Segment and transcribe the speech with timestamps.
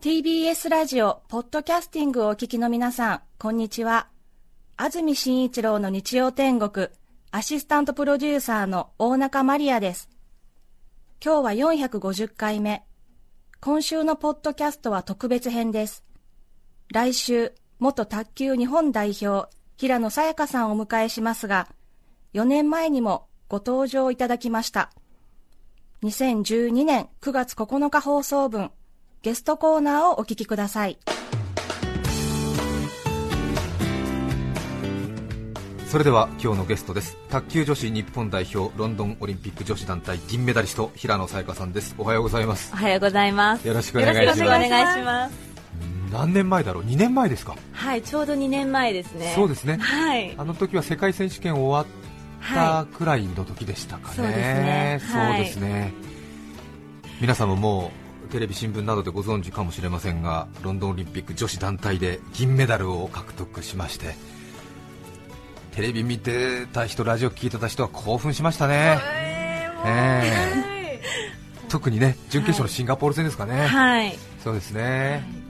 [0.00, 4.08] TBS ラジオ、ポッドキャスティングをお聞きの皆さん、こんにちは。
[4.76, 6.88] 安住紳一郎の日曜天国、
[7.30, 10.10] アシスタントプロデューサーの大中マリアです。
[11.24, 12.84] 今日は450回目。
[13.60, 16.04] 今週のポッドキャストは特別編です。
[16.92, 21.68] 来週、元卓球日本代表、平野早香さんをお迎えしますが、
[22.34, 24.90] 4年前にもご登場いただきました。
[26.04, 28.70] 2012年9月9日放送分、
[29.22, 30.98] ゲストコーナーをお聞きください。
[35.88, 37.16] それでは今日のゲストです。
[37.28, 41.96] 卓球女子日本代表ロンドンオリンピック女子団体銀メダリスト平野早耶香さんです。
[41.98, 42.70] おはようございます。
[42.72, 43.66] おはようございます。
[43.66, 44.42] よろしくお願いします。
[44.42, 44.68] お願い
[45.00, 45.34] します。
[46.12, 47.56] 何年前だろう？2年前ですか？
[47.72, 49.32] はいちょうど2年前ですね。
[49.34, 49.78] そうですね。
[49.78, 50.36] はい。
[50.38, 51.86] あの時は世界選手権終わっ
[52.40, 53.20] たくらい。
[53.26, 55.92] の時でしたかね、はい、そうですね。
[57.20, 57.92] 皆さんもも
[58.26, 64.14] うテレビ新聞などでご存知かもしれませんがロンドンオリンピック女子団体で銀メダルを獲得しまして
[65.72, 68.98] テレビ見てた人、ラジオ聞いてた人は興奮しましたね、
[69.84, 75.24] えー、特にね準決勝のシンガポール戦ですかね、はい、そうですね。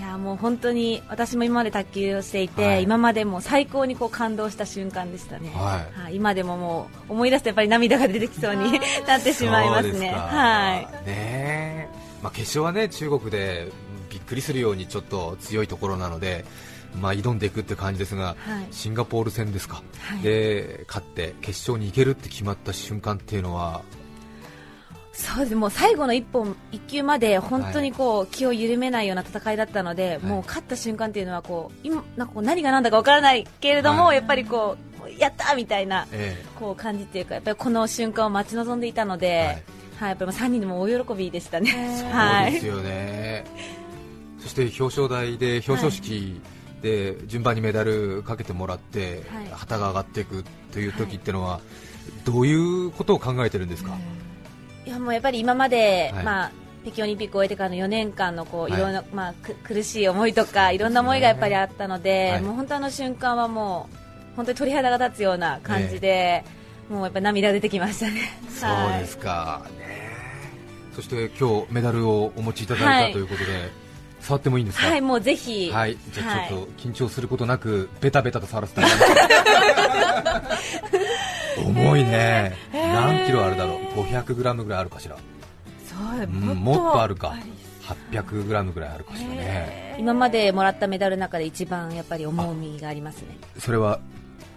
[0.00, 10.10] やもう本当に私も今まで卓球をしていて、はい、今までも最高にこう感動した瞬間でしたね、はい、はい、今でももう思い出すとやっぱり涙が出てきそうに なってしまいますね。
[10.10, 11.06] はい。
[11.06, 11.88] ね
[12.22, 13.70] まあ、決勝はね中国で
[14.10, 16.44] びっくりするようにちょっと強いところなので
[17.00, 23.82] まあ、挑んでいくって感じですが、はい、シンガポール戦ですか、はい、で勝って決勝に行けるって決まった瞬間っていうのは
[25.20, 25.54] そうです。
[25.54, 39.62] もう最後の1本1球まで本当にこう、はい、気を緩めないような戦いだったので、もう勝った瞬間っていうのはこう今なんか何が何だかわからないけれども、やっぱりこうやったみたいな、えー、こう感じっていうかやっぱりこの瞬間を待ち望んでいたので、
[39.98, 40.08] はい。
[40.08, 41.70] やっぱり3人でも大喜びでしたね。
[42.00, 43.44] そうですよね、
[44.38, 46.40] そして表彰台で表彰式、
[46.80, 51.60] で順番にメダルかけてもらって、はい、旗が上がっていくという時ってのは、はい、
[52.24, 53.90] どういうことを考えてるんですか、
[54.86, 56.52] いやもうやっぱり今まで、はい、まあ、
[56.84, 58.76] 北京オリンピックを終えてからの4年間のこうい。
[58.76, 63.88] ろんな、まあ、苦しい思いとかいろんな思いがやっぱりあったので、もう本当あの瞬間はも
[64.32, 66.44] う本当に鳥肌が立つような感じで、
[66.88, 68.40] もうやっぱ涙出てきましたね。
[68.48, 70.00] そうですか、ね。
[70.94, 73.70] そして今日メダルをお持ちいただいたということで、
[74.20, 74.86] 触ってもいいんですか？
[74.88, 75.70] はいもうぜひ。
[75.72, 78.80] はいじゃあちょっと緊張することなくベタベタと触らせて
[81.64, 85.16] 重いね、何キロあるだろう？500グラムぐらいあるかしら？
[85.86, 87.02] そう、うん、もっと。
[87.02, 87.34] あるか。
[88.12, 89.96] 800グラムぐらいあるかしらね。
[89.98, 93.36] 今までもらったメダルの中で一番やっぱり重みがありますね。
[93.58, 94.00] それは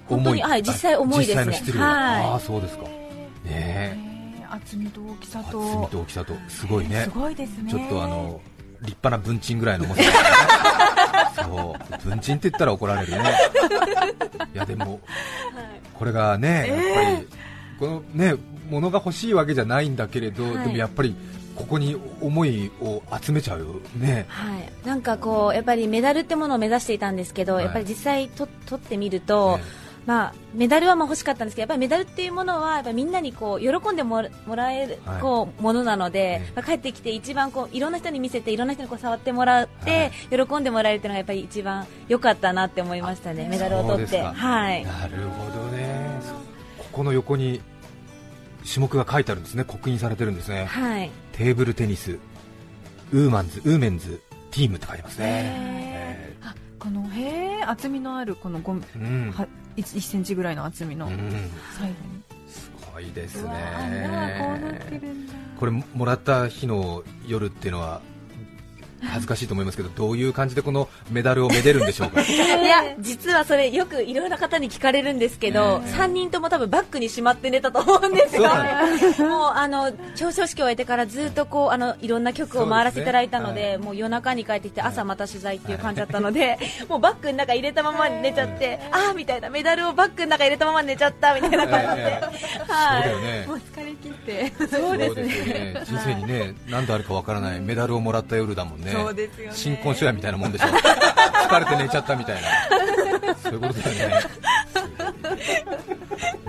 [0.07, 0.41] 重い？
[0.41, 1.53] はい実際重いですね。
[1.79, 2.83] はい、ああそうですか。
[3.45, 5.61] ね厚みと大きさと。
[5.65, 6.33] 厚みと大きさと。
[6.47, 7.03] すごいね。
[7.03, 7.71] すごいですね。
[7.71, 8.39] ちょっとあの
[8.83, 10.07] 立派な文鎮ぐらいの重さ、ね、
[11.35, 12.09] そう。
[12.09, 13.19] 文鎮って言ったら怒られるね、
[14.53, 14.99] いやでも、
[15.93, 17.27] これがね、やっぱり、
[17.79, 18.35] このね
[18.69, 21.15] 物が欲しいわけじゃないんだけれど、でもやっぱり
[21.55, 23.65] ここに思いを集めちゃうよ
[23.97, 29.63] ね、はい、なんかこうやっぱりメダルってものを目指していたんですけど、はい、やっぱり実際と取ってみると、ね
[30.05, 44.21] まあ、メダルはまあ欲しかったんですけどやっぱりメダルっていうものはやっぱみんなにこう喜んでもらえるこうものなので、まあ、帰ってきて一番こういろんな人に見せていろんな人にこう触ってもらって、喜んでもらえるっていうのがやっぱり一番良かったなって思いましたね、メダルを取って。
[44.21, 46.19] はい、なるほどね。
[46.77, 47.61] ここの横に
[48.69, 52.19] 種目が書いてあるんですね、刻印されてるんですね、はい、テーブルテニス、
[53.11, 54.21] ウーマンズ、ウーメンズ
[54.51, 56.33] ティームって書いてますね。
[56.79, 59.33] このへえ厚みのあるこのゴム、うん、
[59.77, 61.25] 1, 1センチぐらいの厚みの、最後
[61.87, 62.23] に。
[62.47, 64.79] すごいですね。
[65.59, 68.01] これもらった日の夜っていうのは
[69.03, 72.21] 恥ずかしいと思いますけど、どういう感じでこのメダルをめでるんでしょうか？
[72.23, 78.51] いや、実はそれ、よくいろんな方に聞かれるんですけど、えー、3人とも多分バッグにしまって寝たと思うんですよ、もう
[79.55, 86.57] あの表彰式を終えてからずっとこうあのいろんな曲を回らせていただいたので、でねはい、もう夜中に帰ってきて、朝また取材っていう感じだったので、
[86.89, 92.21] もうバッグの中入れたまま寝ちゃって、ああみたいな、メダルをバッグの中入れたまま寝ちゃったみたいな感じで、
[92.67, 95.83] はい、ね、もう疲れ切って、そうですね。
[95.85, 98.92] 人生にね何度あるかわからないメダルをもらった夜だもんね。
[98.93, 99.51] そうですよね。
[99.55, 100.65] 新婚初夜みたいなもんでしょ。
[101.49, 103.35] 疲れて寝ちゃったみたいな。
[103.35, 104.21] そういうことだよね。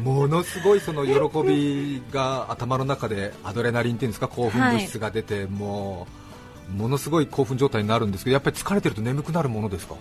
[0.02, 1.12] ものすごいその喜
[1.46, 6.06] びが頭の中でアドレナリンっていうんですか興奮物質が出て、はい、も
[6.70, 9.94] うものすごい興奮状態になるんですけどやっぱり疲れてると眠くなるものですか？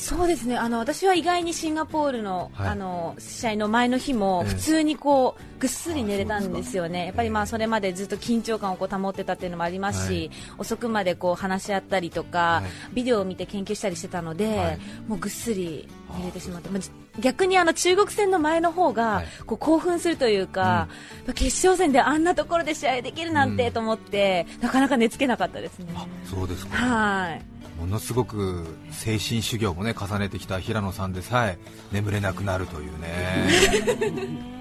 [0.00, 0.56] そうですね。
[0.56, 12.62] あの私は意外にシンガポールの,、あの試合の前の日も普通にこうぐっすり寝れたんですよね、やっぱりまあそれまでずっと緊張感をこう保ってたっていうのもありますし、遅くまでこう話し合ったりとか、
[12.94, 15.86] ビデオを見て研究したりしてたので、もうぐっすり
[16.18, 20.88] 寝れてしまって、まあ、逆にあの中国戦の前の方がこう興奮するというか、
[21.34, 25.92] 決勝戦であんなところで試合できるなんてと思って、なかなか寝つけなかったですね。
[26.24, 26.76] そうですか。
[26.76, 31.58] はいものすごく精神修行もね重ねてきた平野さんでさえ
[31.92, 34.60] 眠れなくなるというね。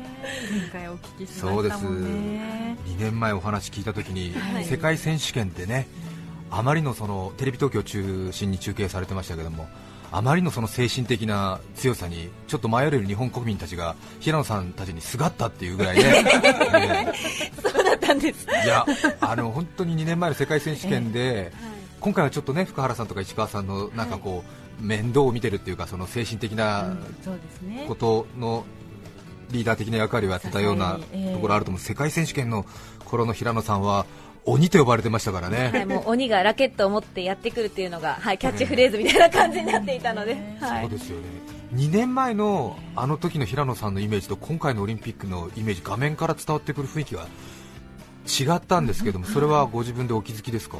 [0.49, 5.87] 前回お聞きしましたもんね2年前お話聞いたときに、はい、世界選手権ってね
[6.51, 9.67] あまりのそのテレビ東京中心に中継されてましたけども
[10.11, 17.13] あまりのその精神的な強さにちょっと迷える日本国民たちが平野さんたちにすがったっていうぐらいね、ね
[17.61, 18.45] そうだったんです。
[18.45, 18.85] いや
[19.21, 24.45] あの本当に2年前の世界選手権で、えーはい今回はちょっとね福原さんとか石川さんのなんかこう、はい、
[24.85, 26.95] 面倒を見てるっていうかその精神的な
[27.87, 28.65] ことの
[29.51, 30.99] リーダー的な役割をやってたような
[31.33, 32.65] ところあると思う、世界選手権の
[33.05, 34.05] 頃の平野さんは
[34.45, 41.23] 鬼と呼ばれてましたからね、はい、もう鬼がラケットを持ってやってくるっていうのが、はい、キャッチフレーズみたいな感じになっていたので、はい、そうですよね。
[41.73, 47.27] 2年前のあの時の平野さんのイメージと今回のオリンピックのイメージ画面から伝わってくる雰囲気が
[48.25, 50.77] 違ったんですけどもそれはご自分でお気づきですか？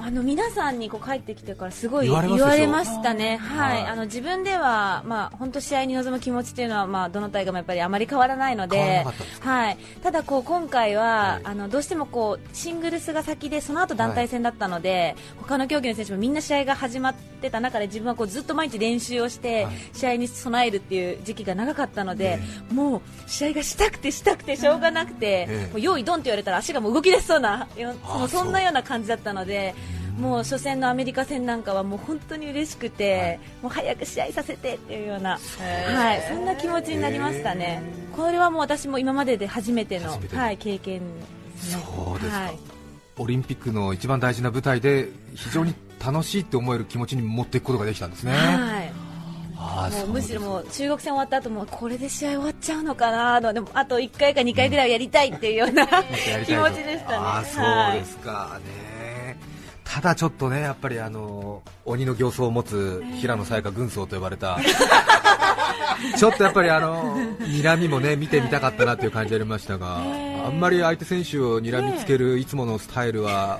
[0.00, 9.04] あの皆さんにこう帰ってきてからすごい言われましたね、はい、あの自分では、まあ、本当試合に臨む気持ちというのは、まあ、どの大会もやっぱりあまり変わらないので、
[9.40, 22.38] はい、ただこう今回は、はい、あのどうしてもこうシングルスが先でその後団体戦だったので、はい、他の競技の選手もみんな試合が始まってた中で自分はこうずっと毎日練習をして、試合に備えるっていう時期が長かったので、
[22.72, 27.68] もう試合がしたくてしたくてしょうがなくて、もう用意ドンって言われたら足がもう動き出しそうな
[28.28, 29.74] そそんなような感じだったので。
[30.18, 37.82] もう初戦のアメリカ戦なんかはもう本当に嬉しくて、はい、もう早く試合させてっていうような、はい、そんな気持ちになりましたね、
[38.14, 41.06] これはもう私も今までで初めてのはい、経験、ね、
[41.56, 42.58] そうですか、はい、
[43.18, 45.74] オリンピックの一番大事な舞台で非常に
[46.04, 48.32] 楽しいって思える気持ちに持っていくことができたんですね。
[48.32, 48.92] はい。
[49.90, 55.88] もうむしろもう中国戦終わった後もこれで試合終わっちゃうのかなでもあと1回か2回ぐらいやりたいっていうような、うん、
[56.44, 57.16] 気持ちでしたね。
[57.18, 57.60] あそ
[57.98, 58.60] うですか。
[58.64, 58.97] ね、
[59.90, 64.58] ただちょっとね、やっぱりあの鬼の形相を持つ平野早矢香軍曹と呼ばれた、
[66.16, 73.58] ちょっとやっぱりあの睨みもね見てみたかったなという感じありましたが、あんまり相手選手を睨みつけるいつものスタイルは。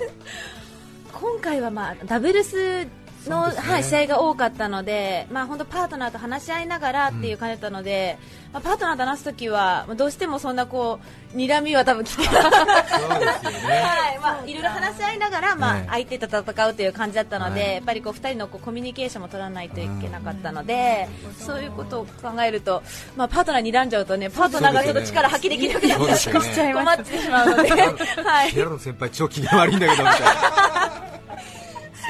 [1.13, 2.87] 今回はまあダブルス
[3.26, 8.19] の、ね、はい、試合が多かったので、まあ、本当パートナーと話し合いながらっていう感じだったので、
[8.49, 11.00] うん、まあ、パートナーと話すときは、まあ、どうしてもそんなこ
[11.35, 12.23] う睨みは多分来て。
[12.25, 14.19] なかったはい。
[14.19, 22.82] まあ、いろいろ話し合いながら、まあ、相手と戦うという感じだったので、はい、やっぱりこう2人のこうコミュニケーションも取らないといけなかったので、うん、そういうことを考えると、
[23.17, 31.07] まあ、パートナーに睨んじゃうとねパートナーがちょっと力発揮できなくなっちゃう、ね、 困ってしまうので、はい、先輩超機嫌悪いんだけどみたいな。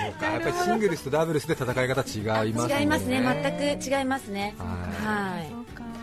[0.02, 0.26] そうか。
[0.26, 2.80] やっぱりシングルスとダブルスで戦い方違いますね。
[2.80, 3.42] 違いますね。
[3.58, 4.54] 全く違いますね。
[4.58, 5.58] はい。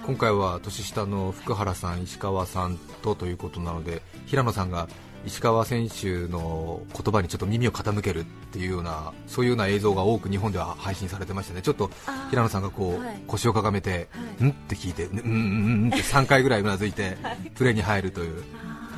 [0.05, 4.87] 今回は年下の福原さん石川さんとということなので平野さんが
[5.25, 11.89] 石川選手の言葉にちょっと耳を傾けるっていうようなそういうような映像が多く日本では配信されてましたね、ちょっと
[12.29, 14.07] 平野さんがこう、はい、腰をかがめて、
[14.39, 17.17] はい、んって聞いて、うんうんうんって3回ぐらいうなずいて、
[17.55, 18.43] プレーに入るという。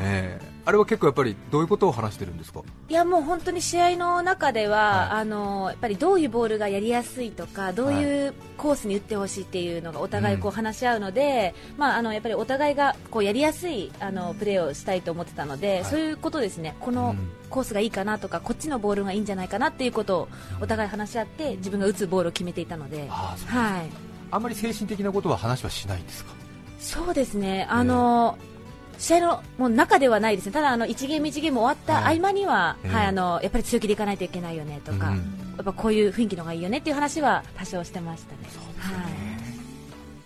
[0.01, 2.61] えーあれは結構やっぱりどういうことを話してるんですか？
[2.89, 16.75] いやもう本当に試合の中では、はい、あのやっぱりどういうボールがやりやすいとかどういうコースに打ってほしいっていうのがお互いこう話し合うので、うん、まああのやっぱりお互いがこうやりやすいあのプレーをしたいと思ってたので、はい、そういうことですね。
[16.81, 17.15] この
[17.49, 20.27] コースがいいかなとかこっちのボールがいいんじゃないかなっていうことを
[20.59, 23.89] お互い話し合って自分が打つボールを決めていたので、あはい。
[24.31, 26.33] あんまり精神的なことは話はしないんですか？
[26.77, 27.65] そうですね。
[27.69, 28.56] あの、えー
[28.97, 38.37] 試合のもう中ではないですね、ただあの1ゲーム1ゲーム終わった合間には、はい、はい、あのやっぱり強気でいかないといけないよねとか、うん、やっぱこういう雰囲気の方がいいよねっていう話は多少してましたね。
[38.43, 38.49] ね。
[38.77, 39.11] はい、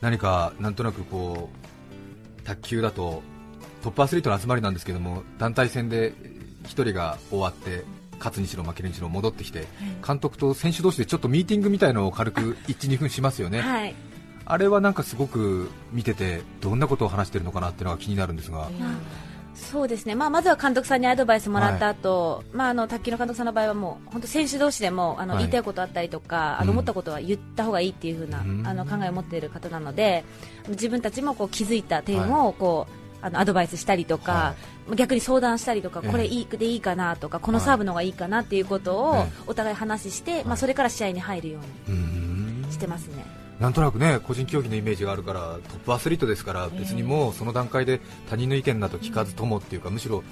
[0.01, 1.49] 何かなんとなくこ
[2.39, 3.21] う卓球だと
[3.83, 6.13] トップアスリートの集まりなんですけども団体戦で
[6.63, 7.83] 1人が終わって
[8.19, 9.65] 勝つにしろ負けるにしろ戻ってきて、
[10.05, 13.61] 監督と選手同士でちょっとミーティングみたいのを軽く1、2分しますよね。
[13.61, 13.95] はい
[14.45, 18.69] あれはなんかすごく見ててどんなことを話しているのかなっていうのが気になるんですが。
[19.53, 30.23] そうですね、まあ、まずは監督さんにアドバイスもらった後、はい、まああの卓球の監督さんの場合はもう本当選手同士でもあの、言いたいことあったりとか、あの思ったことは言った方がいいっていう風な、うん、あの考えを持っている方なので
[30.69, 34.55] 自分たちもこう気づいた点をこう、はい、あのアドバイスしたりとか、
[34.87, 42.51] はい、逆に相談したりとか、これいいでいいかなとかこのサーブの方がいいかなっていうことをお互い話して、まあ、それから試合に入るように。
[42.71, 43.40] してますね。
[43.61, 50.23] なんとなくね個人競技のイメージがあるからトップアスリートですから別にもうその段階で他人の意見など聞かずともっていうかむしろ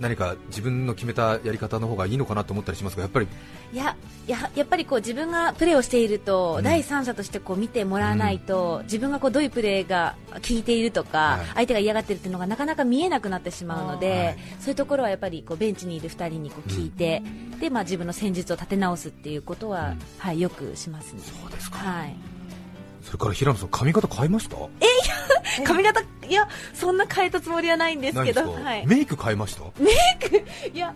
[0.00, 3.28] 何か自分の決めたやり方の方がいいのかなと思ったりしますがやっぱり。
[3.72, 21.22] いやややっぱりこう自分がプレーをしていると、うん、第三者としてこう見てもらわないと、うん、自分がこうどういうプレーが効いているとか、はい、相手が嫌がっているというのがなかなか見えなくなってしまうので、はい、そういうところはやっぱりこうベンチにいる2人にこう聞いて、うん、でまあ、自分の戦術を立て直すっていうことは、はい、よくしますね。
[21.22, 22.41] そうですか、はい
[23.02, 24.56] それから平野さん髪型変えました？
[24.56, 24.60] え
[25.60, 29.62] いや 髪型いやそんな変えたつもりはないんですけどはい、メイク変えました？
[29.82, 29.94] メイ
[30.28, 30.42] ク？
[30.72, 30.94] いや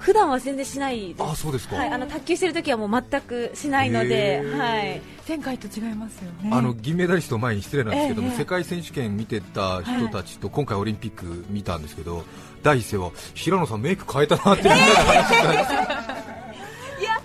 [0.00, 1.22] 普段は全然しないです。
[1.22, 6.50] あそうですか、はい、あの卓球してる時はもう全くしないので、はい、前回と違いますよね。
[6.52, 12.24] あの銀メダリスト前に失礼なんですけども、世界選手権見てた人たちと今回オリンピック見たんですけど、
[12.62, 16.27] 第一声は平野さんメイク変えたなってみんなで話してたんです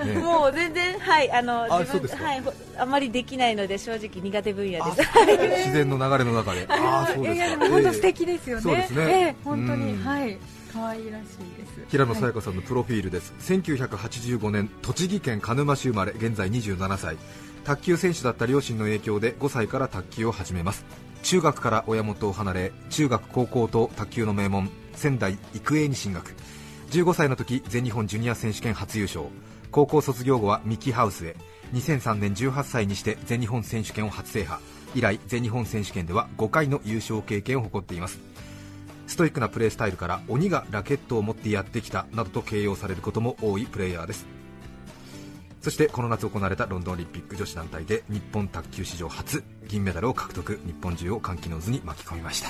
[0.06, 2.44] ね、もう全然はいあのあ自分はい
[2.78, 5.10] あまりできないので正直苦手分野です。
[5.66, 6.66] 自然の流れの中で。
[6.70, 8.62] あそうですいやでも本当素敵ですよね。
[8.62, 9.36] そうですね。
[9.36, 10.38] えー、本当にはい
[10.74, 11.26] 可愛いらしい
[11.62, 11.90] です。
[11.90, 13.34] 平野早也香さんのプロフィールです。
[13.40, 17.18] 1985年栃木県鹿沼市生まれ現在27歳。
[17.64, 20.86] 卓球選手だった両親の影響で5歳から卓球を始めます
[21.24, 26.36] 中学から親元を離れ中学高校と卓球の名門仙台育英に進学
[26.92, 29.26] 15歳の時全日本ジュニア選手権初優勝
[29.74, 31.36] 高校卒業後はミキハウスへ。
[31.74, 34.62] 2003年18歳にして全日本選手権を初制覇。
[34.94, 38.20] 以来全日本選手権では5回の優勝経験を誇っています。
[39.08, 44.28] ストイックなプレースタイルから鬼がラケットを持ってやってきたなどと形容されることも多いプレーヤーです。
[45.60, 50.60] そしてこの夏行われたロンドンオリンピック女子団体で日本卓球史上初銀メダルを獲得。
[50.68, 52.50] 日本中を歓喜の渦に巻き込みました。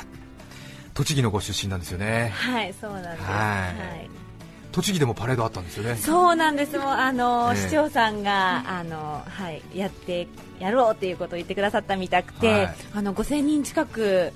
[0.94, 2.34] 栃木のご出身なんですよね。
[2.36, 3.24] はいそうなんです。
[3.24, 3.70] は
[4.10, 4.33] い
[4.74, 5.96] 栃木でもパレードあったんですよね。
[5.96, 6.78] そうなんです。
[6.80, 10.28] もうあの、市長さんがあの、はい、やって
[10.60, 14.32] やろうっていうことを言ってくださったみたくて、はい、あの5000人近く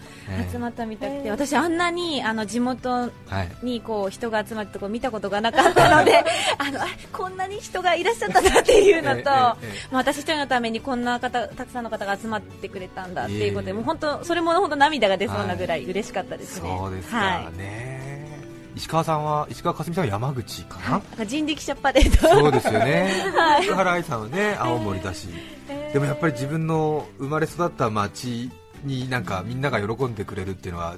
[0.52, 3.10] 集まったみたくて、私、あんなにあの地元
[3.64, 6.24] にこう人が集まるとこ見たことがなかったので
[6.60, 9.58] あのあこんなに人がいらっしゃったなっていうのと、 まあ、
[9.92, 16.78] 私一人のためにこんな方たくさんの方が集まってくれたんだっていうことで、もう本当それも本当涙が出そうなぐらい嬉しかったですね。
[16.78, 17.97] そうですかね、
[18.78, 22.30] 石川さんは石川佳純さんは山口かな、はい、人力車パレード。
[22.30, 25.28] そうですよね、 はい、福原愛さんはね青森だし、
[25.68, 28.52] えー、でもやっぱり自分の生まれ育った町
[28.84, 30.96] になんかみんなが喜んでくれるっていうのは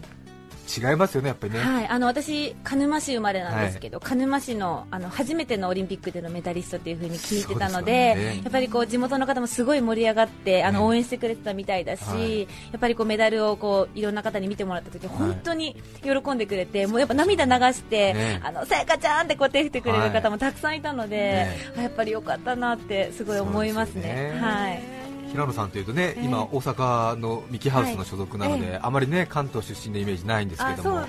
[0.69, 12.47] 違いますよね、やっぱりね、はい、あの私、鹿沼市生まれなんですけど、はい、鹿沼市のあの初めてのオリンピックでのメダリストっていうふうに聞いてたので、ね、やっぱりこう地元の方もすごい盛り上がってあの応援してくれてたみたいだし、はい、や
[12.77, 21.47] っぱりこうメダルをこういろんな方に見てもらった時本当に喜んでくれて、もうやっぱ涙流して、ね、あのさやかちゃんってこう手振ってくれる方もたくさんいたので、
[21.77, 24.37] やっぱりよかったなってすごい思いますね。
[24.39, 24.98] はい
[25.31, 31.05] 平野さんというとね、今、大阪のミキハウスの所属なので、あまりね関東出身のイメージないんですけども、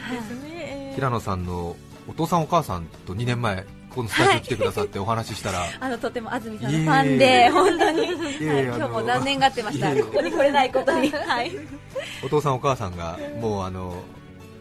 [0.95, 1.77] 平野さんの
[2.09, 8.05] お父さん、お母さんと2年前、このスタジオ来てくださってお話ししたら、あのとても安住さんのファンで、本当に、
[8.41, 11.53] 今日も残念がってました、ここに来れないことに、はい、
[12.25, 14.03] お父さん、お母さんがもうあの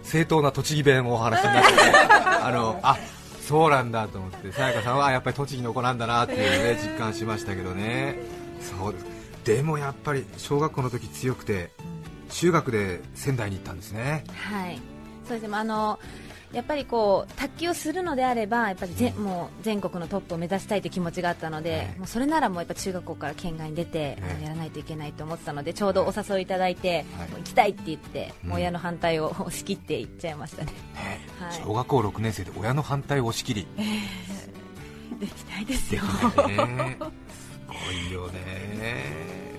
[0.03, 1.69] 正当な栃木弁をお話しになって、
[2.43, 2.97] あのあ
[3.41, 6.39] そうなんだと思って、さやかさんはやっぱり栃木の子なんだなっていう
[6.75, 8.19] ね実感しましたけどね。
[8.61, 9.18] そうです
[9.49, 11.71] でもやっぱり小学校の時強くて、
[12.29, 14.23] 中学で仙台に行ったんですね。
[14.31, 14.79] はい。
[15.27, 15.57] そうですね。
[15.57, 15.99] あの
[16.53, 31.21] やっぱりこう卓球をするのであればやっぱりぜ、うん、もう全国のトップを目指したいという気持ちがあったので、もうそれならもうやっぱ中学校から県外に出て、ね、やらないといけないと思ってたのでちょうどお誘いいただいて、はい、行きたいって言って、もう親の反対を押し切って行っちゃいましたね、ね。
[31.39, 37.28] はい、小学校6年生で親の反対を押し切り、えー、できないですよ、ね、すごい
[38.11, 38.39] よね。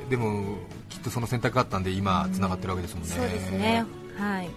[0.09, 0.57] でも
[0.89, 3.11] きっとその選択があったんで今つながってるわけですもんね。
[3.11, 3.85] そうですね。
[4.19, 4.51] はい。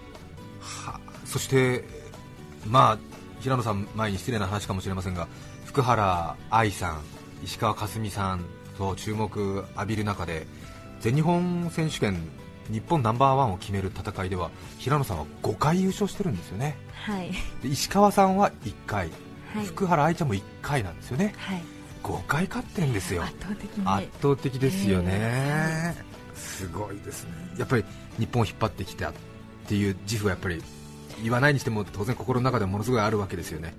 [0.60, 1.84] はそして
[2.66, 2.98] まあ
[3.40, 5.28] 平野さん前に失礼な話かもしれませんが
[5.66, 7.02] 福原愛さん
[7.44, 8.44] 石川佳純さん
[8.78, 10.46] と注目浴びる中で
[11.00, 12.16] 全日本選手権
[12.70, 17.30] 日本ナンバーワンを決める戦いでは平野さんは5回優勝してるんですよね、はい、
[17.62, 19.10] で石川さんは1回、
[19.54, 21.73] はい、福原愛ちゃんも1回なんですよね、はい
[22.04, 23.24] 5回勝ってんですよ。
[23.24, 25.96] 圧倒的圧倒的ですよね、
[26.34, 27.30] すごいですね。
[27.58, 27.84] やっぱり
[28.18, 29.12] 日本を引っ張ってきたっ
[29.66, 30.62] ていう自負はやっぱり
[31.22, 33.74] 言わないにしても当然心の中でもものすごいあるわけですよね。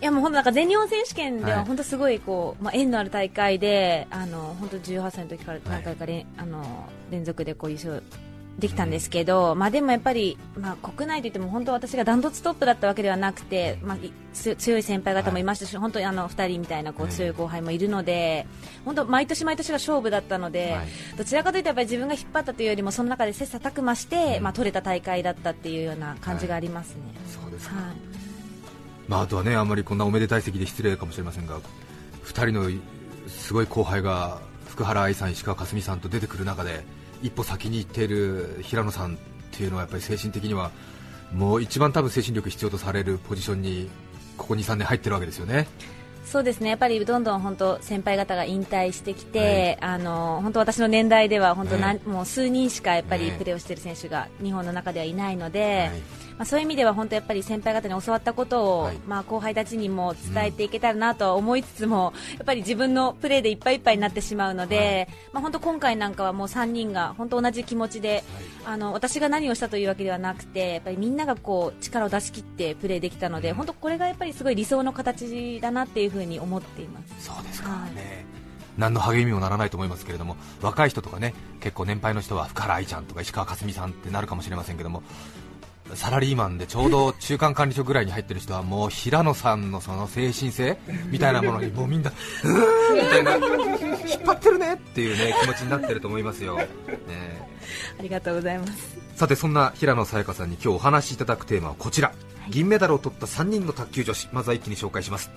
[0.00, 8.04] いやもう本当なんか全日本選手権では本当すごいこう、まあ縁のある大会であの本当18歳の時から何回かれ、はい、あの連続でこう優勝
[8.58, 13.98] できたんですけど、まあ、でもやっぱり、まあ、国内といっても本当私がダントツトップだったわけではなくて、まあ、
[14.32, 18.46] 強い先輩方もいましたし、はい、本当にあの2人みたいなこう強い後輩もいるので、
[18.84, 27.02] 本当毎年毎年が勝負だったので、はい、どちらかというとやっぱり自分が引っ張ったというよりもその中で切磋琢磨して、うん、まあ、取れた大会だったっていうような感じがありますね。
[27.26, 28.18] そうですはい。
[29.06, 31.60] まあ、あとはねあまりこんなおめでたい席で失礼かもしれませんが
[32.24, 32.70] 2人の
[33.28, 36.84] すごい後輩が福原愛さん、石川佳純さんと出てくる中で
[37.22, 39.18] 一歩先に行っている平野さんっ
[39.50, 40.70] ていうのはやっぱり精神的には
[41.32, 43.90] もう一番多分精神力必要とされるポジションに
[44.36, 45.66] ここ2、3年入ってるわけですよね。
[46.24, 46.68] そうですね。
[46.68, 68.22] やっぱりどんどん本当先輩方が引退してきて、はい、あの本当私の年代では本当、ね、もう数人しかやっぱりプレーをしている選手が日本の中ではいないので、はいまあ、そういう意味では本当やっぱり先輩方に教わったことを、はい、まあ、後輩たちにも伝えていけたらなとは思いつつも、うん、やっぱり自分のプレーでいっぱいいっぱいになってしまうので、はい、まあ、本当今回なんかはもう3人が本当同じ気持ちで、はい、
[68.66, 77.26] あの私が何をしたというわけではなくてやっぱりみんながこう力を出し切ってプレーできたので、うん、本当これがやっぱりすごい理想の形だなっていうふうに思っています。
[77.26, 77.68] そうですか。
[77.94, 78.24] ね、
[78.78, 85.02] 何の励みもならないと思いますけれども若い人とかね結構年配の人は福原愛ちゃんとか石川佳純さんってなるかもしれませんけども
[85.94, 90.78] サラリーマンでちょうど中間管理職ぐらいに入ってる人はもう平野さんのその精神性
[91.10, 96.56] みたいなものにもうみんな、うーみたいな、引っ張ってるねっていうね気持ちになってると思いますよ。
[96.56, 96.68] ね、
[97.98, 98.98] ありがとうございます。
[99.16, 102.12] さてそんな平野早矢香さんに今日お話しいただくテーマはこちら、
[102.50, 104.28] 銀メダルを取った3人の卓球女子。
[104.32, 105.30] まずは一気に紹介します。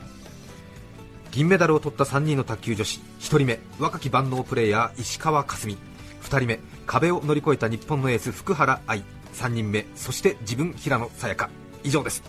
[1.31, 3.00] 銀メダルを取った3人の卓球女子。
[3.20, 5.77] 1人目若き万能プレーヤー石川佳純。
[6.24, 9.03] 2人目壁を乗り越えた日本のエース福原愛
[9.34, 11.50] 3人目そして自分平野早矢香。
[11.84, 12.24] 以上です。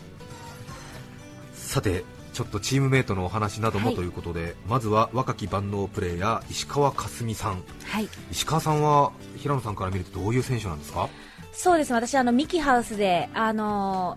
[1.53, 11.09] さてちょっとチームメイトのお話などもということで、はい、まずは若き万能プレーヤー石川佳純さん、はい、石川さんは平野さんから見るとどういう選手なんですか？
[11.53, 14.17] そうです私あのミキハウスであの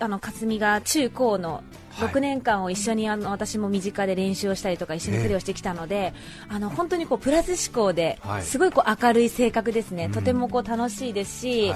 [0.00, 1.62] あの佳純が中高の
[1.96, 6.12] 6年間を一緒にあの私も身近で練習をしたりとか一緒にプレーをしてきたので、
[6.48, 11.72] あの本当にこうプラス思考ですごいこう明るい性格ですね、とてもこう楽しいですし、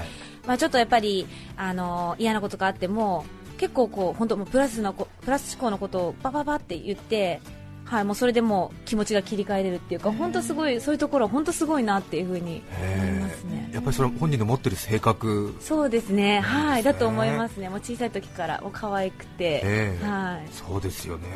[0.47, 3.25] まあ、ちょっとやっぱりあの嫌なことがあっても
[3.59, 7.41] 結構こう本当もプラスのプラス思考のことをばばばって言って
[7.89, 13.71] はい、もうそれでも気持ちが切り替えれるっていうか、本当すごいそういうところ本当すごいなっていうふうに思いますね。
[13.73, 17.71] やっぱりそれ本人の持ってる性格、そうですね、はい、だと思いますね。
[17.71, 21.29] もう小さい時からお可愛くて、はい、そうですよね。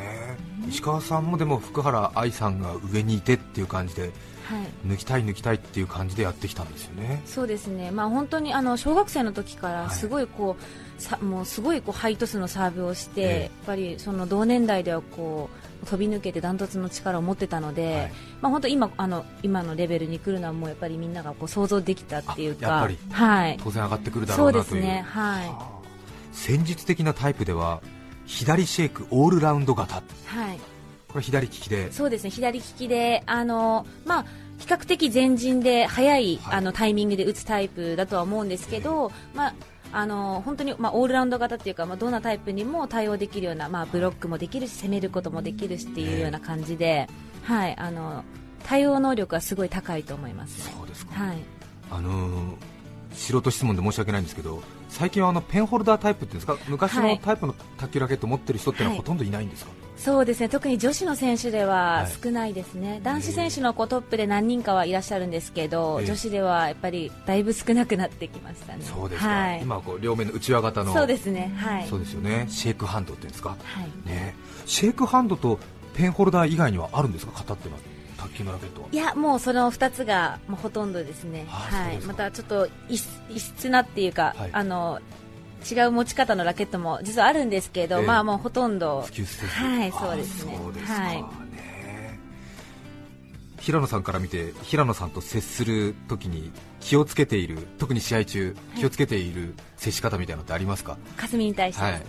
[0.69, 4.11] 石川さんもでも福原愛さんが上にいてっていう感じで。
[4.43, 7.21] はい、抜きたい抜きたいっていう感じでやってきたんですよね。
[7.25, 7.91] そうですね。
[7.91, 10.57] まあ本当にあの小学生の時からすごいこう、はい、
[11.01, 24.63] さもうすごいこうハイトスのサーブをして、えー、やっぱりその同年代ではこう飛び抜けてダントツの力を持ってたので、はい、まあ本当今あの今のレベルに来るのはもうやっぱりみんながこう想像できたっていうか、はい、当然上がってくるだろうなという。
[24.63, 25.51] そうですね、はい、
[26.31, 27.81] 戦術的なタイプでは
[28.25, 30.01] 左シェイクオールラウンド型、は
[30.53, 30.59] い、
[31.07, 31.91] これ左利きで。
[31.91, 34.25] そうですね左利きであのまあ
[34.59, 39.53] 比較的前陣で速い、はい、あのタイミングで打つタイプだとは思うんですけど、まあ
[39.93, 47.07] あの本当に、まあ、オールラウンド型っていうか、まあ、どんなタイプにも対応できるような、まあ、ブロックもできるし攻めることもできるしっていうような感じで、
[47.43, 48.23] はい、あの
[48.63, 51.37] 対応能力はすごい高いと思います、そうですか、はい。
[51.91, 52.55] あのー、
[53.13, 56.57] 素人質問で申し訳ないんですけど最近はあのペンホルダータイプっていうんですか？
[56.67, 60.49] 昔のタイプの卓球ラケットを持ってる人ってのはほとんどいないんですか、はいそうですね。
[60.49, 68.79] 特に女子の選手では少ないですね、はい、男子選手のこうトップで何人かはいらっしゃるんですけど、女子ではやっぱりだいぶ少なくなってきましたね。
[68.81, 72.47] そうですか、はい、今こう両面の内輪型のそうですね、はい、そうですよね。
[72.49, 73.55] シェイクハンドっていうんですか、は
[74.05, 75.57] い、ね、シェイクハンドと
[75.93, 77.81] ペンホルダー以外にはあるんですか、型ってのは。
[78.23, 84.99] 卓球のラケットいやもうその2つが、まあ、ほとんどですね、はい、またちょっと異質なっていうか、あの
[85.69, 89.05] 違う持ち方のラケットも実はあるんですけど、えー、まあもうほとんどは
[89.85, 90.59] いそうですね。
[90.85, 91.25] はい、
[93.59, 96.51] 平野さんから見て平野さんと接するときに
[96.83, 102.01] 気をつけている特に試合中気をつけている接し方みたいなのってありますか、かすみに対して、はい。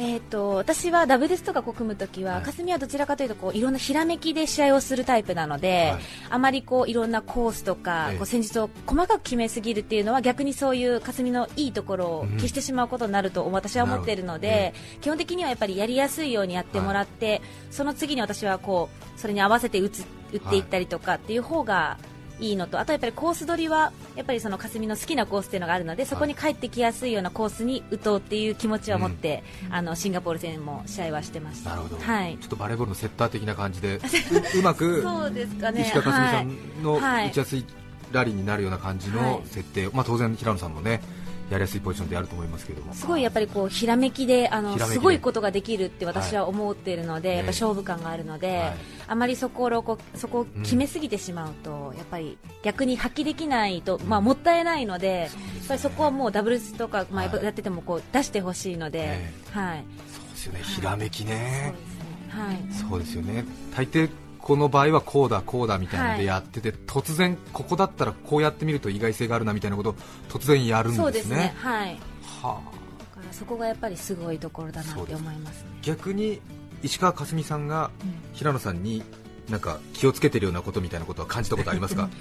[0.00, 31.70] えーと、私はダブルスとか組むときは、はい、霞はどちらかというとこういろんなひらめきで試合をするタイプなので、はい、あまりこういろんなコースとか、こう戦術を細かく決めすぎるっていうのは逆にそういう霞のいいところを消してしまうことになると私は思っているので、うん、基本的にはやっぱりやりやすいようにやってもらって、はい、その次に私はこうそれに合わせて打つ打っていったりとかっていう方がいいのとあとやっぱりコース取りはやっぱりその霞の好きなコースっていうのがあるのでそこに帰ってきやすいようなコースに打とうっていう気持ちを持って、うん、あのシンガポール戦も試合はしてました。
[31.70, 34.00] なるほど、はい、ちょっとバレーボールのセッター的な感じで
[34.56, 35.82] うまくそうですかね。
[35.82, 37.64] 石川佳純さんの打ちやすい
[38.12, 41.00] ラリーになるような感じの設定、はい、まあ、当然、平野さんもね
[41.50, 42.92] やりやすいポジションであると思いますけども。
[42.92, 48.76] すごいやっぱりこうひらめきであのすごいことができるって私は思っているので、はい、やっぱ勝負感があるので、はい、
[49.08, 61.74] あまりそこをこうそこを決めすぎてしまうと、うん、やっぱり逆に発揮できないと、まあ、もったいないので、うん、やっぱりそこはもうダブルスとか、まあ、やっててもこう出してほしいので、はい、そうですよね、ひらめきね、
[62.28, 63.44] はい、そうですよね。
[63.74, 64.08] 大抵
[64.48, 69.94] この場合はこうだこうだみたいなのでやってて、はい、突然ここだったらこうやってみると意外性があるなみたいなことを
[70.30, 71.02] 突然やるんですね。
[71.02, 71.54] そうですね。
[71.58, 71.88] はい。
[71.90, 71.98] は
[72.42, 72.44] あ、
[72.98, 76.40] だからそこがやっぱりすごいところだなって思います、ね、逆に
[76.82, 77.90] 石川佳純さんが
[78.32, 79.02] 平野さんに
[79.50, 82.08] なんか気をつけてるようなことみたいなことは感じたことありますか？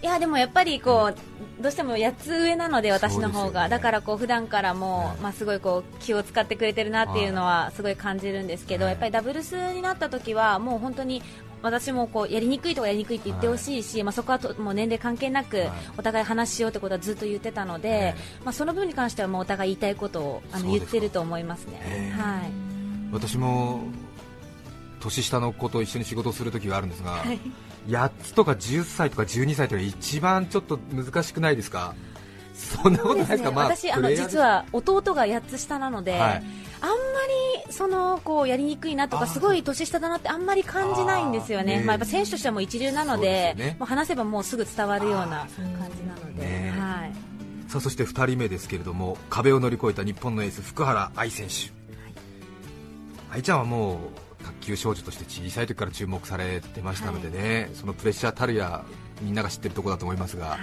[0.00, 11.20] いやでもやっぱりこう、どうしても8つ上なので私の方が、ね、だからこう普段からも、まあすごいこう気を使ってくれてるなっていうのはすごい感じるんですけど、やっぱりダブルスになった時はもう本当に
[11.62, 15.66] 私もこうやりにくいとかやりにくいって言ってほしいし、はい、まあ、そこはともう年齢関係なく
[15.96, 22.14] お互い話しようってことはずっと言ってたので、はい、まあ、その分に関してはもうお互い言いたいことをあの言ってると思いますね。
[22.16, 22.50] はい、
[23.12, 23.80] 私も
[25.00, 27.40] 年下の子と一緒に仕事をするときがあるんですが、はい、
[27.88, 31.94] 8つとか10歳とか12歳とか一番ちょっと難しくないですか？
[32.58, 36.48] そんなことないですか、ね、まあ、私あの実は弟が8つ下なので、はい、あんまり
[37.70, 45.48] そのこうやりにくいなとかすごい年下だなってあんまり感じないんですよね、まあ、やっぱ選手としてはもう一流なので、ね、もう話せばもうすぐ伝わるような感
[45.96, 47.12] じなので、ね、はい、
[47.70, 52.14] さあそして2人目ですけれども壁を乗り越えた日本のエース福原愛選手、はい、
[53.32, 53.94] 愛ちゃんはも
[54.40, 58.84] う卓球少女として小さい時から注目されてましたのでね、はい、そのプレッシャーたるや
[59.20, 60.58] みんなが知ってるところだと思いますが、はい、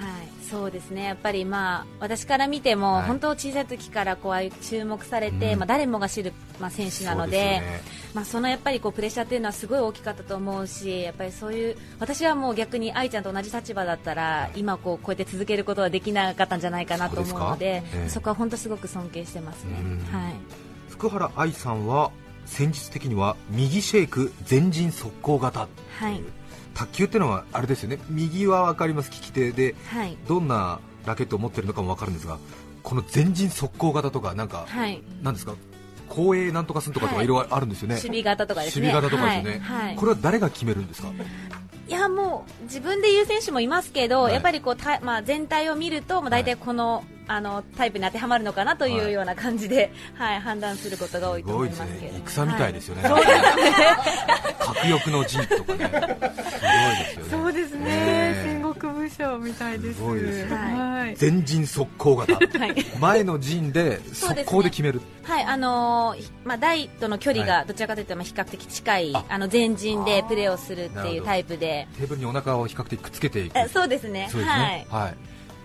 [0.50, 1.04] そうですね。
[1.04, 7.82] やっぱりまあ私から見ても、はい、本当小さい時からこう注目されて、うん、まあ誰もが知るまあ選手なので、ね、
[8.14, 19.76] まあそのやっぱりこうプレッシャーっていうのはすごい大きかったと思うし、やっぱりそういう私はもう逆に愛ちゃんと同じ立場だったら、今こうこうやって続けることはできなかったんじゃないかなと思うので、そえー、そこは本当すごく尊敬してますね。
[20.12, 20.34] はい。
[20.90, 22.12] 福原愛さんは
[22.46, 25.68] 戦術的には右シェイク前陣速攻型
[26.00, 26.22] はい
[26.76, 27.98] 卓球っていうのはあれですよね。
[28.10, 32.38] 右は分かります利き手で、はい、どんなラケットを持ってるのかも分かるんですが
[32.84, 35.54] この前陣速攻型とかなんか、はい、なんですか？
[36.08, 37.28] 後衛なんとかすんとかとかい。
[37.28, 38.92] ろいろあるんですよね、守備型とかですね。
[38.92, 41.08] 守備型とかですね、はい、これは誰が決めるんですか？
[41.88, 53.24] いやもう自分で言う選手もいますけど、やっぱりこうた、まあ、全体を見ると、まあ、大体このあのタイプに当てはまるのかなというような感じで、はい、はい、判断することが多いと思いますけど、ね、戦みたいですよね、はい、
[54.60, 55.94] 核 欲の陣とかね、すごい
[57.04, 57.30] ですよね。
[57.32, 58.65] そうですね、戦国
[59.06, 59.98] 武将みたいです。
[59.98, 65.02] すごいですはい、前陣速攻型、 はい、前の陣で速攻で決める。
[65.24, 69.38] はい、あのー、まあ台との距離がどちらかというとまあ比較的近い、あ。
[69.38, 73.70] の前陣でプレーをするっていうタイプで、テーブルにお腹を比較的くっつけていく。
[73.70, 74.28] そうですね。
[74.32, 74.88] すね。
[74.90, 75.14] はい。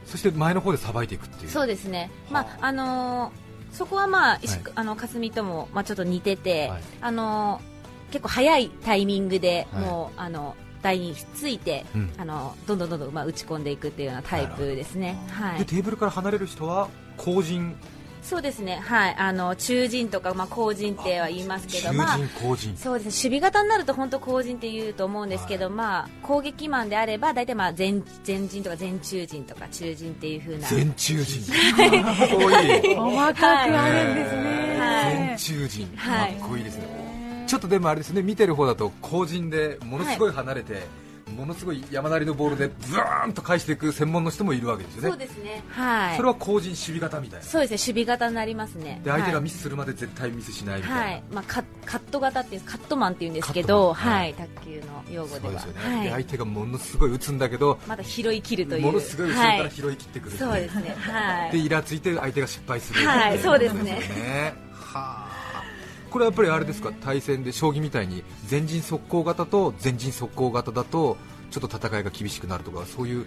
[0.04, 1.50] そして前の方でさばいていくっていう。
[1.50, 4.40] そうですね、まああのー、そこはまあ、はい、
[4.74, 17.76] あの霞とも、まあ、ちょっと似てて、はい、あのー、結構早いタイミングで、もうあの台について、うん、あのどんどんどんどん、まあ、打ち込んでいくっていうようなタイプですね、はい、でテーブルから離れる人は後陣
[18.22, 27.94] そうですね、はい、あの中陣とか、まあ、後陣っては言いますけど、まあ、そうですね、守備型になると本当後陣って言うと思うんですけど、はい、まあ、攻撃マンであれば大体まあ前
[28.26, 30.70] 前陣とか前中陣とか中陣っていうふうな。
[30.70, 31.42] 前中陣
[31.74, 32.94] かっこいい。
[32.94, 36.99] 細かくあるんですね、はい、前中陣かっこいいですね、
[37.50, 40.86] ちょっとでもあれですね見てる方だと後陣でものすごい離れて、
[41.36, 45.08] ものすごい山なりのボールでずーんと返していく専門の人もいるわけですよね。
[45.08, 45.64] そうですね。
[45.68, 46.16] はい。
[46.16, 47.44] それは後陣守備型みたいな。
[47.44, 47.94] そうですね。
[47.94, 49.00] 守備型になりますね。
[49.02, 51.00] で相手がミスするまで絶対ミスしないみたいな。
[51.00, 51.22] はい。
[51.32, 55.60] まあカカット型っていうカットマンっていうんですけど、はい、卓球の用語では。
[55.60, 56.04] そうですよね。
[56.04, 58.82] で相手がものすごい打つんだけど、まだ拾い切るという。
[58.82, 60.36] ものすごい後ろから拾い切ってくる。
[60.36, 60.94] そうですね。
[61.00, 61.50] はい。
[61.50, 63.04] でイラついて相手が失敗する。
[63.04, 64.54] はい、そうですね。
[64.72, 65.29] はあ。
[66.10, 66.92] これはやっぱりあれですか？
[66.92, 71.16] 対戦で将棋みたいに前陣速攻型と前陣速攻型だと
[71.50, 73.26] ちょっと戦いが厳しくなるとかそういう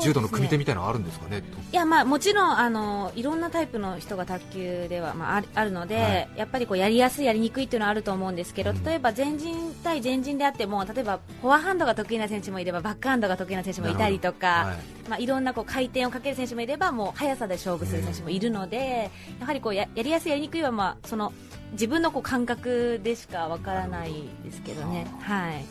[0.00, 15.08] 柔道の組手みたいなのあるんですかね、いやまあもちろんあのいろんなタイプの人が卓球では、まあ、あるので、はい、やっぱりこうやりやすい、やりにくいっていうのはあると思うんですけど、うん、例えば前陣対前陣であっても例えばフォアハンドが得意な選手もいればバックハンドが得意な選手もいたりとか、はい。
[15.08, 21.32] まあ、いろんなこう回転をかける選手もいればもう速さで勝負する選手もいるので、うん、やはりこうややりやすい、やりにくいは、まあ、その
[21.72, 24.12] 自分のこう感覚でしかわからない
[24.44, 25.06] ですけどね。
[25.20, 25.64] はい。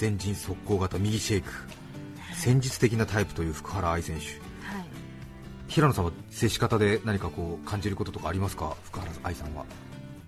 [0.00, 1.50] 前陣速攻型右シェイク
[2.42, 4.34] 戦術的なタイプという福原愛選手、はい、
[5.68, 8.76] 平野さんは接し方で何かこう感じることとかありますか？
[8.82, 9.64] 福原愛さんは。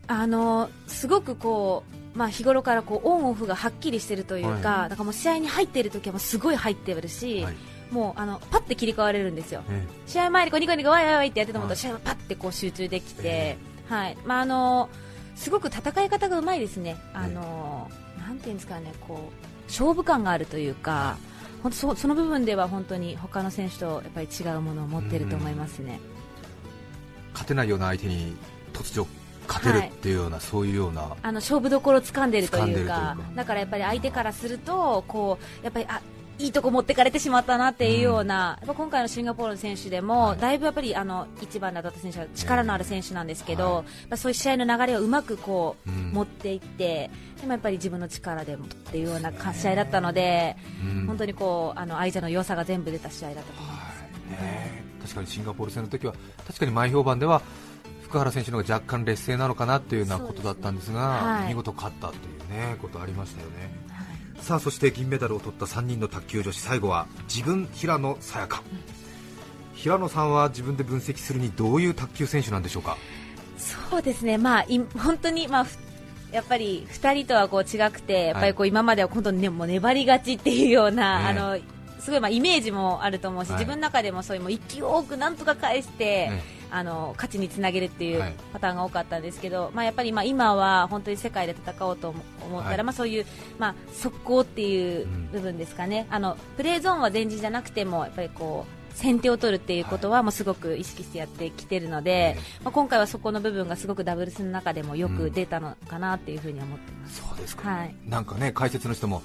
[0.06, 1.82] あのすごくこ
[2.14, 7.56] まあ、日頃からこうオンオフがはっきりしてるというか、はい、だからもう試合に入っている時はもうすごい入ってるし、はい、
[7.90, 14.88] もうあのパッて切り替われるんですよ、えー、試合前にこうニコニコわいわいってやってたもと、試合はパッてこう集中できて、えー、はいまああの
[15.34, 21.16] すごく戦い方がうまいですね、あのなんていうんですかねこう勝負感があるというか、
[21.64, 25.98] 本当そその部分では本当に他の選手とやっぱり違うものを持っていると思いますね。
[27.32, 28.36] 勝てないような相手に
[28.74, 29.08] 突如
[29.48, 36.02] 勝てるっていうような、はい、そういうようなあの勝負どころを掴んでるというかだからやっぱり相手からするとこうやっぱりあ
[36.38, 54.02] いいとこ持ってかれてしまったなっていうような、うん、今回のシンガポールの選手でも、はい、だいぶやっぱりあの1番だった選手は力のある選手なんですけど、はい、そういう試合の流れをうまくこう、うん、持っていってでもやっぱり自分の力でもっていうような試合だったので、うん、本当にこうあの相手の良さが全部出た試合だったと思います、
[54.42, 56.14] ね、確かにシンガポール戦の時は
[56.46, 57.42] 確かに前評判では
[58.02, 63.83] 福原選手の方が若干劣勢なのかなというようなことだったんですが、はい、見事勝ったという、ね、ことありましたよね。
[64.44, 72.98] さあそして銀メダルを取った3人の卓球女子最後は自分平野早也伽、うん、平野さんは自分で分析するにどういう卓球選手なんでしょうか？
[73.56, 74.36] そうですね。
[74.36, 74.66] まあ
[74.98, 75.66] 本当にまあ
[76.30, 81.58] やっぱり2人とはこう違くてやっぱりこう今までは本当に、ね、もう粘り勝ちっていうような、ね、あの
[82.00, 86.42] すごいまあイメージもあると思うし、はい、自分の中でもそういうもう勢い多くなんとか返して、ね、
[86.74, 93.26] あの勝ちにつなげるっていうパターンが多かったんですけど、はい、まあ、やっぱりまあ今は本当に世界で戦おうと思ったら、はい、まあ、そういう、
[93.60, 107.20] まあ、速攻っていう部分ですかね、うん、あのプレーゾーンは前陣じゃなくてもやっぱりこう先手を取るっていうことはもうすごく意識してやってきているので、まあ、今回はそこの部分がすごくダブルスの中でもよく出たのかなっていうふうに思ってます。
[107.20, 109.22] そうですか、はい、なんかね解説の人も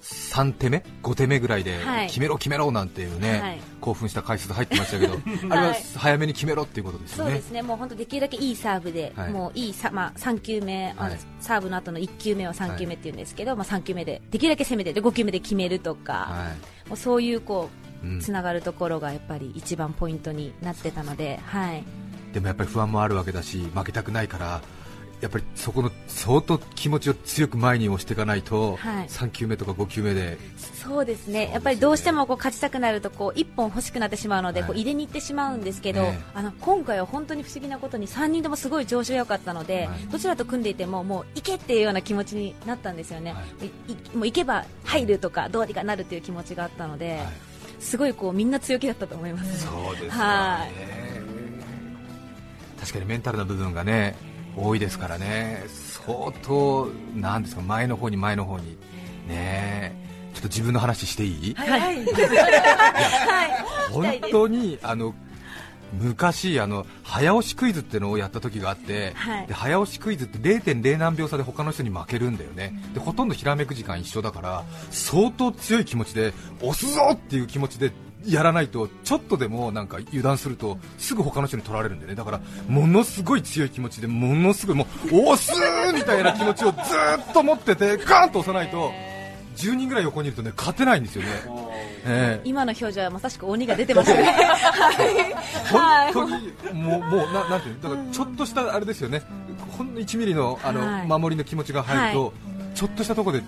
[0.00, 5.14] 3手目、5手目ぐらいで決めろ、決めろなんていうね、はい、興奮した回数入ってましたけど、
[5.50, 7.30] あれは早めに決めろっていうことですよね。
[7.32, 7.62] そうですね。
[7.62, 16.54] もう本当できるだけいいサーブで、はい、もういいさ、まあ、3球目、はい、サーブの後の1球目は3球目っていうんですけど、まあ、3球目でできるだけ攻めてで5球目で決めるとか、
[16.88, 17.68] もうそういうこ
[18.02, 21.84] うつながるところがやっぱり一番ポイントになってたので、はい、
[22.32, 24.62] でもやっぱり不安もあるわけだし負けたくないから
[25.20, 30.38] やっぱりそこの相当気持ちを強く前に押していかないと、はい、3球目とか5球目で。
[30.74, 43.34] そうですね、ね、やっぱりどうしてもこう勝ちたくなるとこう1本欲しくなってしまうので、はい、こう入れに行ってしまうんですけど、ね、あの今回は本当に不思議なことに3人ともすごい調子が良かったので、はい、どちらと組んでいてももう行けっていうような気持ちになったんですよね、
[44.14, 44.16] い。
[44.16, 47.20] もう行けば入るとかどうにかなるという気持ちがあったので、
[47.78, 48.14] すごい。
[48.14, 49.66] こうみんな強気だったと思います。
[49.66, 50.10] そうですね、
[52.80, 54.16] 確かにメンタルな部分がね
[54.56, 58.76] 多いですからね、相当、なんですか前の方に前の方に、
[59.28, 59.98] ね
[60.34, 62.04] ちょっと自分の話していい、はい、
[63.90, 65.12] 本当にあの
[65.92, 77.92] 昔あの、早押しクイズってのをやった時があって、はい、で早押しクイズって0.0何秒差で他の人に負けるんだよね、でほとんどひらめく時間一緒だから相当強い気持ちで押すぞっていう気持ちで
[78.26, 82.14] やらないとちょっとでもなんか油断するとすぐ他の人に取られるんでね。
[82.14, 85.52] だからものすごい強い気持ちでものすごいもう押す
[85.94, 88.92] みたいな気持ちをずっと持っててガーンと押さないと
[89.56, 91.28] 10人ぐらい横にいるとね勝てないんですよね。
[92.04, 94.34] えー、今の表情はまさしく鬼が出てますね。
[95.70, 99.22] 本当にもうもうななんていうだからちょっとしたあれですよね。
[99.76, 103.44] ほんの1ミリのあの、はい、守りの気持ちが入ると、はい、ちょっとしたところで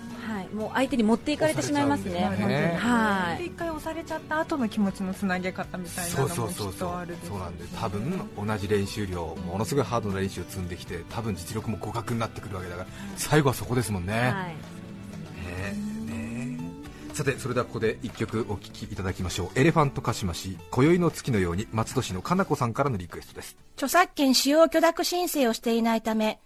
[0.53, 2.77] もう相手に持っていかれてしまいますね、ね。
[2.79, 12.87] はい、一回押されちゃった後の気持ちのつなげ方みたいなのもきっとあるそうなんで多分同じ練習量、ものすごいハードな練習を積んできて、多分実力も互角になってくるわけだから、
[13.17, 14.13] 最後はそこですもんね。
[14.13, 14.55] はい。
[17.13, 19.59] さてそれではここで1曲お聴きいただきましょう。
[19.59, 23.55] エレファントカシマシ今宵の月のように松戸市のかなこさんからのリクエストです。
[23.75, 26.39] 著作権使用許諾申請をしていないため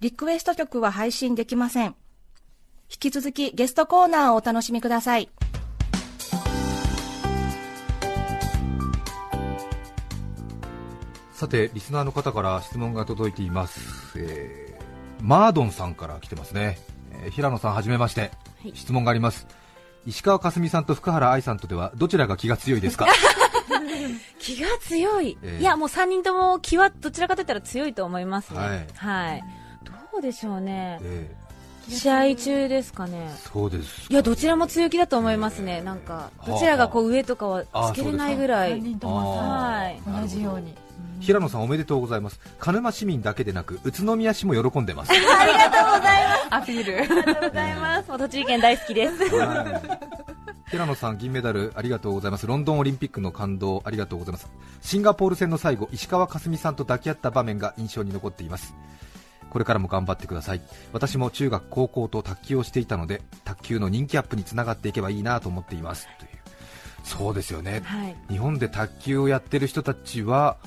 [0.00, 1.94] リクエスト曲は配信できません
[2.92, 5.30] 引き続きゲストコーナーをお楽しみください。
[11.32, 14.18] さて、リスナーの方から質問が届いています。
[14.18, 14.82] えー、
[15.22, 16.78] マードンさんから来てますね。
[17.12, 19.46] えー、平野さんはじめまして、はい、質問があります。
[20.04, 23.06] 石川佳純さんと福原愛さんとではどちらが気が強いですか？
[24.40, 29.44] 気が強い、えー、いやもう3人とも気はどちらかといったら強いと思いますね、はい、はい、
[30.12, 31.39] どうでしょうね、えー
[31.90, 33.30] 試合中ですかね。
[33.52, 34.06] そうです。
[34.10, 35.82] いやどちらも強気だと思いますね。
[35.82, 38.80] なんかどちらがこう上とかはつけれないぐらい。
[38.80, 40.00] はい。
[40.22, 40.74] 同じように。
[41.20, 42.40] 平野さんおめでとうございます。
[42.58, 45.12] 鹿沼市民だけでなく宇都宮市も喜んでます。
[45.12, 46.54] ありがとうございます。
[46.54, 46.98] アピール。
[46.98, 48.18] ありがとうございます。
[48.18, 49.14] 栃木県大好きです。
[50.70, 54.48] 平野さん銀メダルありがとうございますロンドンオリンピックの感動ありがとうございます
[54.80, 58.76] シンガポール戦の最後石川佳純さんと抱き合った場面が印象に残っています
[59.50, 60.62] これからも頑張ってください。
[60.92, 66.08] 私も中学高校と卓球をしていたので卓球の人気アップにつながっていけばいいなと思っています。
[66.18, 66.30] という。
[67.02, 70.58] そうですよね、はい、日本で卓球をやってる人たちは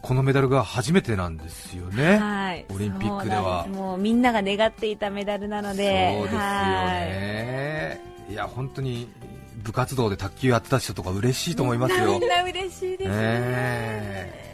[0.00, 3.66] このメダルが初めてなんですよね、はい、オリンピックでは。
[3.68, 6.18] もうみんなが願っていたメダルなので。
[6.18, 9.06] そうですよね、はい、いや本当に
[9.62, 12.18] 部活動で卓球やってた人とか嬉しいと思いますよ。
[12.18, 14.46] みんな嬉しいですね、え。
[14.48, 14.51] ー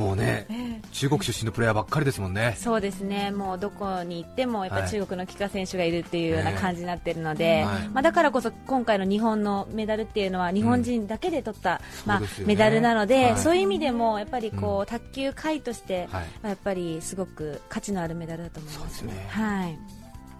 [0.00, 2.56] もうね、えー、中国出身のプレーヤーばっかりですもんね。
[2.56, 3.30] そうですね。
[3.30, 16.08] もうどこに行ってもやっぱ中国の帰化選手がいるっていうような感じになっているので、はい、まあだからこそ今回の日本のメダルっていうのは日本人だけで取った、うん、まあ、ね、メダルなので、はい、そういう意味でもやっぱりこう、うん、卓球界として、
[16.42, 19.26] やっぱりすごく価値のあるメダルだと思いますね。
[19.28, 19.78] はい。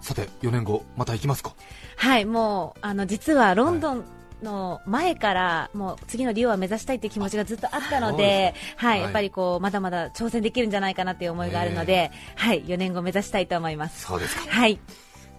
[0.01, 1.53] さて4年後また行きますか？
[1.97, 4.03] はい、もうあの実はロンドン、
[4.43, 14.05] の前からもう次のリオは目指したいという気持ちがずっとあったので、はい、やっぱりこうまだまだ挑戦できるんじゃないかなという思いがあるので、はい、4年後目指したいと思います。
[14.05, 14.49] そうですか。
[14.49, 14.79] はい。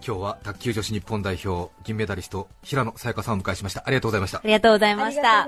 [0.05, 3.83] 今日は卓球女子日本代表銀メダリスト平野早耶香さんをお迎えしました。
[3.85, 4.39] ありがとうございました。
[4.39, 5.47] ありがとうございました。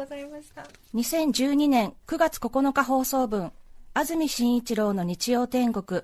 [0.93, 3.51] 2012年9月9日放送分
[3.93, 6.03] 安住紳一郎の日曜天国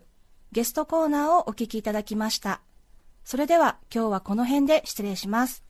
[0.51, 2.61] ゲストコーナーをお聞きいただきました。
[3.23, 5.63] それでは今日はこの辺で失礼します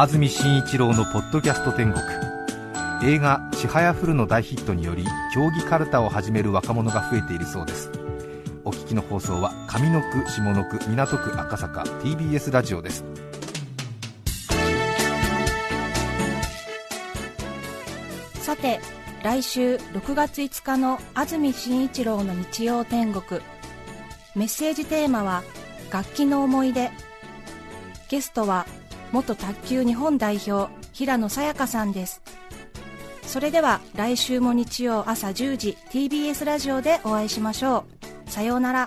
[0.00, 2.04] 安住紳一郎のポッドキャスト天国。
[3.02, 7.90] 映画「ちはやふる」の大ヒットにより競技かるたを始める若者が増えているそうです。
[8.64, 13.04] お聞きの放送は上の句下の句港区赤坂 TBS ラジオです。
[18.34, 18.78] さて
[19.24, 23.40] 来週6月5日の安住紳一郎の日曜天国。
[24.36, 25.42] メッセージテーマは
[25.90, 26.88] 楽器の思い出。
[28.08, 28.64] ゲストは
[29.12, 32.22] 元卓球日本代表平野早矢香さんです。
[33.22, 37.84] それでは来週も日曜朝10時 TBS ラジオでお会いしましょ
[38.26, 38.30] う。
[38.30, 38.86] さようなら。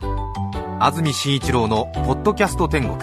[0.79, 2.97] 安住紳一郎の「ポッドキャスト天国」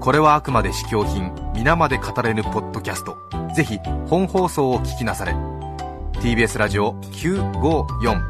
[0.00, 3.16] これはあくまで試供品皆まで語れぬポッドキャスト。
[3.54, 3.78] ぜひ
[4.08, 5.34] 本放送を聞きなされ。
[6.20, 8.20] TBS ラジオ954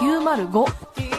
[0.00, 1.11] 905